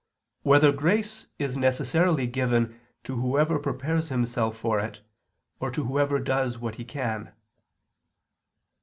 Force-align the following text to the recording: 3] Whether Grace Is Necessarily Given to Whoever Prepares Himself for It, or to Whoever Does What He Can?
3] 0.41 0.49
Whether 0.49 0.71
Grace 0.71 1.27
Is 1.37 1.55
Necessarily 1.55 2.25
Given 2.25 2.79
to 3.03 3.17
Whoever 3.17 3.59
Prepares 3.59 4.09
Himself 4.09 4.57
for 4.57 4.79
It, 4.79 5.01
or 5.59 5.69
to 5.69 5.83
Whoever 5.83 6.17
Does 6.19 6.57
What 6.57 6.77
He 6.77 6.85
Can? 6.85 7.31